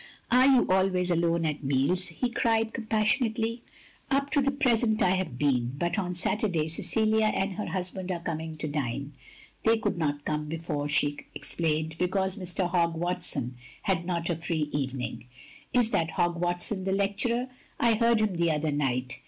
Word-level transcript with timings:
"Are 0.31 0.47
you 0.47 0.67
always 0.67 1.11
alone 1.11 1.45
at 1.45 1.63
meals?" 1.63 2.07
he 2.07 2.29
cried, 2.31 2.73
compassionately." 2.73 3.61
Up 4.17 4.31
to 4.31 4.41
the 4.41 4.49
present 4.49 4.99
I 5.03 5.11
have 5.11 5.37
been; 5.37 5.73
but 5.77 5.99
on 5.99 6.15
Satiu'day 6.15 6.23
OF 6.23 6.39
GROSVENOR 6.41 6.41
SQUARE 6.41 6.47
207 6.49 6.69
Cecilia 6.69 7.25
and 7.27 7.53
her 7.53 7.67
husband 7.67 8.11
are 8.11 8.19
coming 8.19 8.55
to 8.57 8.67
dine. 8.67 9.13
They 9.63 9.77
could 9.77 9.99
not 9.99 10.25
come 10.25 10.45
before," 10.49 10.89
she 10.89 11.17
explained, 11.35 11.97
"because 11.99 12.35
Mr. 12.35 12.67
Hogg 12.67 12.95
Watson 12.95 13.57
had 13.83 14.03
not 14.07 14.31
a 14.31 14.35
free 14.35 14.69
evening." 14.71 15.25
Is 15.75 15.91
that 15.91 16.09
Hogg 16.17 16.35
Watson 16.41 16.83
the 16.83 16.93
lecturer? 16.93 17.49
I 17.79 17.93
heard 17.93 18.21
him 18.21 18.33
the 18.37 18.49
other 18.49 18.71
night. 18.71 19.19